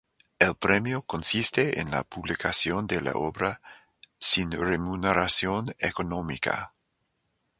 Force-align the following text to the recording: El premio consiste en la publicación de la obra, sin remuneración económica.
El 0.39 0.55
premio 0.55 1.03
consiste 1.03 1.79
en 1.79 1.91
la 1.91 2.01
publicación 2.03 2.87
de 2.87 3.01
la 3.01 3.11
obra, 3.11 3.61
sin 4.17 4.49
remuneración 4.51 5.75
económica. 5.77 6.73